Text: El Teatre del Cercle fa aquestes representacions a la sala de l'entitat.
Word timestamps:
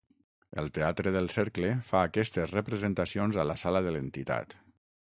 El 0.61 0.71
Teatre 0.77 1.13
del 1.17 1.29
Cercle 1.35 1.69
fa 1.91 2.03
aquestes 2.11 2.57
representacions 2.57 3.41
a 3.45 3.49
la 3.53 3.61
sala 3.67 3.87
de 3.89 3.97
l'entitat. 3.97 4.61